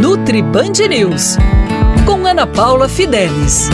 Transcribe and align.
Nutri 0.00 0.42
Band 0.42 0.72
News 0.88 1.36
com 2.06 2.26
Ana 2.26 2.46
Paula 2.46 2.88
Fidelis. 2.88 3.68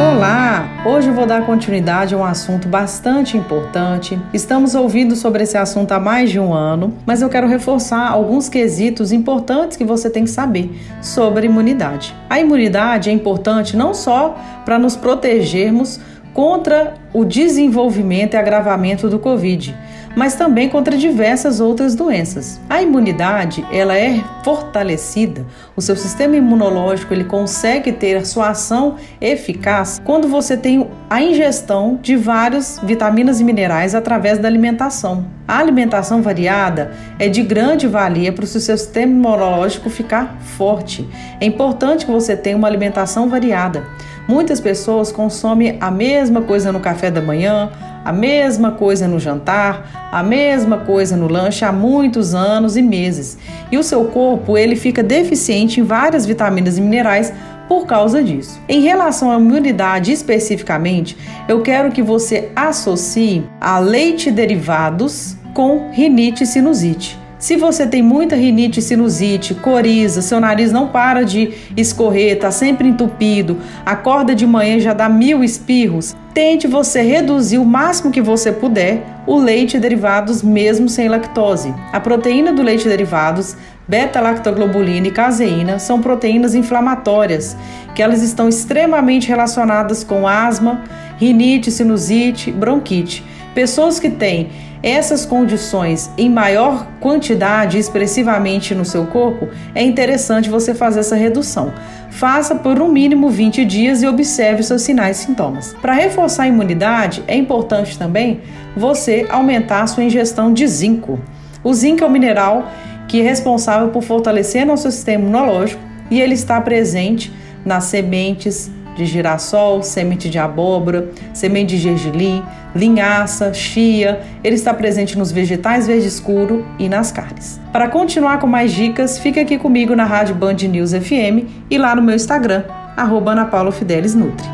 Olá! 0.00 0.68
Hoje 0.84 1.08
eu 1.08 1.14
vou 1.14 1.26
dar 1.26 1.44
continuidade 1.44 2.14
a 2.14 2.18
um 2.18 2.24
assunto 2.24 2.66
bastante 2.66 3.36
importante. 3.36 4.18
Estamos 4.32 4.74
ouvindo 4.74 5.14
sobre 5.14 5.42
esse 5.42 5.56
assunto 5.56 5.92
há 5.92 6.00
mais 6.00 6.30
de 6.30 6.40
um 6.40 6.54
ano, 6.54 6.94
mas 7.04 7.20
eu 7.20 7.28
quero 7.28 7.46
reforçar 7.46 8.08
alguns 8.08 8.48
quesitos 8.48 9.12
importantes 9.12 9.76
que 9.76 9.84
você 9.84 10.08
tem 10.08 10.24
que 10.24 10.30
saber 10.30 10.70
sobre 11.02 11.46
imunidade. 11.46 12.14
A 12.28 12.40
imunidade 12.40 13.10
é 13.10 13.12
importante 13.12 13.76
não 13.76 13.92
só 13.92 14.36
para 14.64 14.78
nos 14.78 14.96
protegermos 14.96 16.00
contra 16.32 16.94
o 17.12 17.24
desenvolvimento 17.24 18.34
e 18.34 18.36
agravamento 18.36 19.08
do 19.08 19.18
Covid, 19.18 19.76
mas 20.16 20.34
também 20.34 20.68
contra 20.68 20.96
diversas 20.96 21.60
outras 21.60 21.94
doenças. 21.94 22.60
A 22.68 22.82
imunidade, 22.82 23.64
ela 23.72 23.96
é 23.96 24.22
fortalecida, 24.44 25.44
o 25.76 25.80
seu 25.80 25.96
sistema 25.96 26.36
imunológico, 26.36 27.12
ele 27.14 27.24
consegue 27.24 27.92
ter 27.92 28.16
a 28.16 28.24
sua 28.24 28.50
ação 28.50 28.96
eficaz 29.20 30.00
quando 30.04 30.28
você 30.28 30.56
tem 30.56 30.88
a 31.08 31.22
ingestão 31.22 31.98
de 32.00 32.16
várias 32.16 32.80
vitaminas 32.82 33.40
e 33.40 33.44
minerais 33.44 33.94
através 33.94 34.38
da 34.38 34.48
alimentação. 34.48 35.26
A 35.46 35.58
alimentação 35.58 36.22
variada 36.22 36.92
é 37.18 37.28
de 37.28 37.42
grande 37.42 37.88
valia 37.88 38.32
para 38.32 38.44
o 38.44 38.46
seu 38.46 38.60
sistema 38.60 39.12
imunológico 39.12 39.90
ficar 39.90 40.38
forte. 40.40 41.08
É 41.40 41.44
importante 41.44 42.06
que 42.06 42.12
você 42.12 42.36
tenha 42.36 42.56
uma 42.56 42.68
alimentação 42.68 43.28
variada. 43.28 43.84
Muitas 44.30 44.60
pessoas 44.60 45.10
consomem 45.10 45.76
a 45.80 45.90
mesma 45.90 46.40
coisa 46.42 46.70
no 46.70 46.78
café 46.78 47.10
da 47.10 47.20
manhã, 47.20 47.68
a 48.04 48.12
mesma 48.12 48.70
coisa 48.70 49.08
no 49.08 49.18
jantar, 49.18 50.08
a 50.12 50.22
mesma 50.22 50.78
coisa 50.78 51.16
no 51.16 51.26
lanche 51.26 51.64
há 51.64 51.72
muitos 51.72 52.32
anos 52.32 52.76
e 52.76 52.80
meses. 52.80 53.36
E 53.72 53.76
o 53.76 53.82
seu 53.82 54.04
corpo, 54.04 54.56
ele 54.56 54.76
fica 54.76 55.02
deficiente 55.02 55.80
em 55.80 55.82
várias 55.82 56.26
vitaminas 56.26 56.78
e 56.78 56.80
minerais 56.80 57.32
por 57.66 57.86
causa 57.86 58.22
disso. 58.22 58.60
Em 58.68 58.82
relação 58.82 59.32
à 59.32 59.36
imunidade 59.36 60.12
especificamente, 60.12 61.18
eu 61.48 61.60
quero 61.60 61.90
que 61.90 62.00
você 62.00 62.52
associe 62.54 63.44
a 63.60 63.80
leite 63.80 64.30
derivados 64.30 65.34
com 65.52 65.90
rinite 65.90 66.46
sinusite. 66.46 67.18
Se 67.40 67.56
você 67.56 67.86
tem 67.86 68.02
muita 68.02 68.36
rinite, 68.36 68.82
sinusite, 68.82 69.54
coriza, 69.54 70.20
seu 70.20 70.38
nariz 70.38 70.70
não 70.70 70.88
para 70.88 71.24
de 71.24 71.54
escorrer, 71.74 72.34
está 72.34 72.50
sempre 72.50 72.86
entupido, 72.86 73.56
acorda 73.84 74.34
de 74.34 74.46
manhã 74.46 74.76
e 74.76 74.80
já 74.80 74.92
dá 74.92 75.08
mil 75.08 75.42
espirros, 75.42 76.14
tente 76.34 76.68
você 76.68 77.00
reduzir 77.00 77.56
o 77.56 77.64
máximo 77.64 78.10
que 78.10 78.20
você 78.20 78.52
puder 78.52 79.22
o 79.26 79.38
leite 79.38 79.78
e 79.78 79.80
derivados 79.80 80.42
mesmo 80.42 80.86
sem 80.86 81.08
lactose. 81.08 81.74
A 81.90 81.98
proteína 81.98 82.52
do 82.52 82.60
leite 82.60 82.84
e 82.84 82.90
derivados, 82.90 83.56
beta-lactoglobulina 83.88 85.08
e 85.08 85.10
caseína 85.10 85.78
são 85.78 85.98
proteínas 86.02 86.54
inflamatórias, 86.54 87.56
que 87.94 88.02
elas 88.02 88.22
estão 88.22 88.50
extremamente 88.50 89.28
relacionadas 89.28 90.04
com 90.04 90.28
asma, 90.28 90.84
rinite, 91.16 91.70
sinusite, 91.70 92.52
bronquite. 92.52 93.24
Pessoas 93.54 93.98
que 93.98 94.10
têm 94.10 94.48
essas 94.82 95.26
condições 95.26 96.10
em 96.16 96.30
maior 96.30 96.86
quantidade 97.00 97.78
expressivamente 97.78 98.74
no 98.74 98.84
seu 98.84 99.06
corpo, 99.06 99.48
é 99.74 99.82
interessante 99.82 100.48
você 100.48 100.74
fazer 100.74 101.00
essa 101.00 101.16
redução. 101.16 101.72
Faça 102.10 102.54
por 102.54 102.80
um 102.80 102.90
mínimo 102.90 103.28
20 103.28 103.64
dias 103.64 104.02
e 104.02 104.06
observe 104.06 104.62
seus 104.62 104.82
sinais 104.82 105.20
e 105.20 105.26
sintomas. 105.26 105.74
Para 105.82 105.92
reforçar 105.92 106.44
a 106.44 106.48
imunidade, 106.48 107.22
é 107.26 107.36
importante 107.36 107.98
também 107.98 108.40
você 108.76 109.26
aumentar 109.28 109.82
a 109.82 109.86
sua 109.86 110.04
ingestão 110.04 110.52
de 110.52 110.66
zinco. 110.66 111.20
O 111.62 111.74
zinco 111.74 112.02
é 112.02 112.06
um 112.06 112.10
mineral 112.10 112.70
que 113.06 113.20
é 113.20 113.24
responsável 113.24 113.88
por 113.88 114.02
fortalecer 114.02 114.64
nosso 114.64 114.90
sistema 114.90 115.24
imunológico 115.24 115.82
e 116.10 116.20
ele 116.20 116.34
está 116.34 116.60
presente 116.60 117.32
nas 117.64 117.84
sementes, 117.84 118.70
de 119.04 119.06
girassol, 119.06 119.82
semente 119.82 120.28
de 120.28 120.38
abóbora, 120.38 121.10
semente 121.32 121.76
de 121.76 121.78
gergelim, 121.78 122.42
linhaça, 122.74 123.52
chia. 123.54 124.20
Ele 124.44 124.54
está 124.54 124.74
presente 124.74 125.16
nos 125.16 125.32
vegetais 125.32 125.86
verde 125.86 126.06
escuro 126.06 126.66
e 126.78 126.88
nas 126.88 127.10
carnes. 127.10 127.60
Para 127.72 127.88
continuar 127.88 128.38
com 128.38 128.46
mais 128.46 128.72
dicas, 128.72 129.18
fique 129.18 129.40
aqui 129.40 129.58
comigo 129.58 129.96
na 129.96 130.04
Rádio 130.04 130.34
Band 130.34 130.54
News 130.54 130.92
FM 130.92 131.48
e 131.70 131.78
lá 131.78 131.94
no 131.96 132.02
meu 132.02 132.14
Instagram, 132.14 132.64
arroba 132.96 133.32
Ana 133.32 133.46
Paula 133.46 133.72
Fidelis 133.72 134.14
Nutri. 134.14 134.46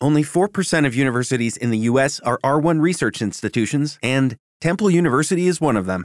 Only 0.00 0.24
4% 0.24 0.84
of 0.84 0.96
universities 0.96 1.56
in 1.56 1.70
the 1.70 1.78
U.S. 1.90 2.20
are 2.24 2.38
R1 2.44 2.80
research 2.80 3.22
institutions, 3.22 3.98
and 4.02 4.34
Temple 4.60 4.90
University 4.90 5.46
is 5.46 5.60
one 5.60 5.76
of 5.76 5.86
them. 5.86 6.04